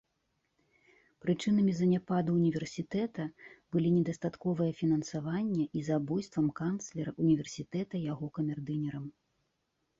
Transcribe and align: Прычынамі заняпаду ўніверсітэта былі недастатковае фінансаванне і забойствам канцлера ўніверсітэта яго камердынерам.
Прычынамі 1.25 1.73
заняпаду 1.79 2.29
ўніверсітэта 2.39 3.27
былі 3.75 3.89
недастатковае 3.99 4.71
фінансаванне 4.81 5.69
і 5.81 5.87
забойствам 5.93 6.47
канцлера 6.63 7.17
ўніверсітэта 7.23 7.95
яго 8.13 8.35
камердынерам. 8.39 9.05